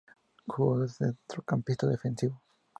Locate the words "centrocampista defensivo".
0.87-2.41